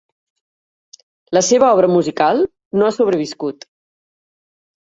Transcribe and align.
La 1.37 1.43
seva 1.49 1.69
obra 1.75 1.91
musical 1.97 2.41
no 2.81 2.89
ha 2.89 2.97
sobreviscut. 2.99 3.69